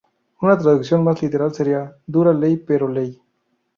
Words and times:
Una 0.41 0.57
traducción 0.57 1.03
más 1.03 1.21
literal 1.21 1.53
sería 1.53 1.95
"dura 2.07 2.33
ley 2.33 2.57
pero 2.57 2.87
ley". 2.87 3.21